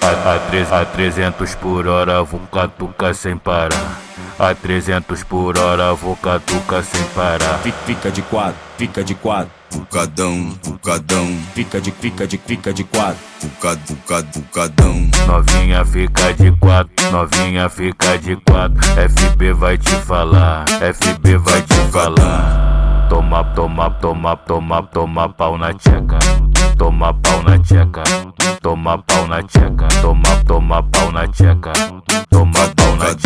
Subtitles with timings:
[0.00, 3.98] A, a, três, a 300 por hora vou catucar sem parar.
[4.38, 7.58] A 300 por hora vou catucar sem parar.
[7.86, 9.50] Fica de quatro, fica de quatro.
[9.72, 11.26] Bucadão, bucadão.
[11.54, 13.18] Fica de, fica de, fica de quatro.
[13.42, 15.10] Bucad, bucad, bucadão.
[15.26, 18.80] Novinha fica de quatro, novinha fica de quatro.
[18.80, 22.73] FB vai te falar, FB vai te falar.
[23.08, 26.18] Toma, toma, toma, toma, toma pau na tcheca.
[26.78, 28.02] Toma pau na tcheca.
[28.62, 29.88] Toma pau na tcheca.
[30.02, 31.72] Toma, toma pau na tcheca.
[32.30, 33.23] Toma pau na tcheca.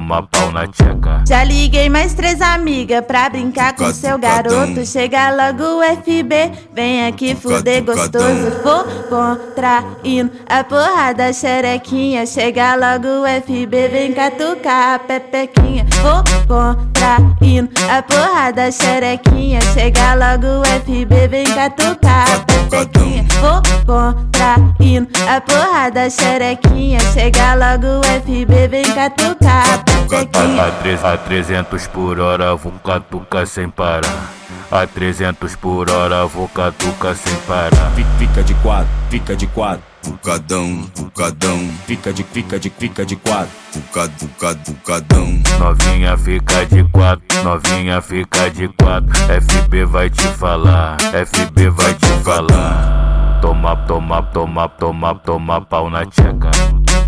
[0.00, 1.22] Toma, pau na tcheca.
[1.28, 4.86] Já liguei mais três amigas pra brincar com seu garoto.
[4.86, 8.50] Chega logo o FB, vem aqui fuder gostoso.
[8.64, 12.24] Vou contraindo a porrada xerequinha.
[12.24, 15.86] Chega logo o FB, vem catucar a pepequinha.
[16.02, 19.60] Vou contraindo a porrada xerequinha.
[19.74, 23.26] Chega logo o FB, vem catucar a pepequinha.
[23.38, 27.00] Vou contraindo a porrada xerequinha.
[27.12, 29.89] Chega logo o FB, vem catucar a pepequinha.
[30.12, 34.30] A, três- a 300 por hora vou catucar sem parar.
[34.70, 37.90] A 300 por hora vou catucar sem parar.
[37.94, 39.82] Fi- Fica de quatro, fica de quatro.
[40.04, 41.70] Bucadão, bucadão.
[41.86, 43.50] Fica de, fica de, fica de quatro.
[43.74, 45.42] Bucad, bucad, bucadão.
[45.58, 49.12] Novinha fica de quatro, novinha fica de quatro.
[49.14, 53.38] FB vai te falar, FB vai te falar.
[53.40, 56.50] Toma, toma, toma, toma, toma pau na tcheca.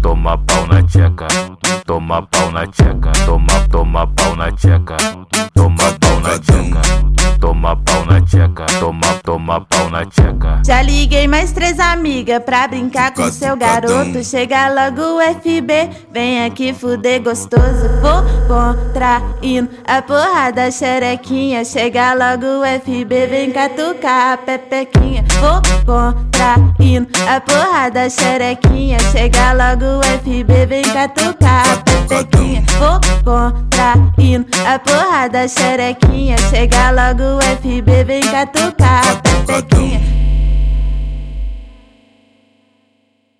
[0.02, 1.26] Toma pau na tcheca.
[1.86, 3.12] Toma pau na tcheca.
[3.26, 4.96] Toma, toma pau na tcheca.
[5.54, 6.82] Toma pau na tcheca.
[7.40, 8.66] Toma pau na tcheca.
[8.80, 10.60] Toma, toma pau na tcheca.
[10.66, 14.22] Já liguei mais três amigas pra brincar com seu garoto.
[14.22, 17.88] Chega logo o FB, vem aqui fuder gostoso.
[18.02, 21.64] Vou contraindo a porrada xerequinha.
[21.64, 25.24] Chega logo o FB, vem catucar a pepequinha.
[25.40, 28.98] Vou contraindo a porrada xerequinha.
[29.12, 31.91] Chega logo o FB, vem catucar a pepequinha.
[32.78, 36.36] Vou contraindo a porrada xerequinha.
[36.50, 40.11] Chega logo o FB, vem catucar pepequinha.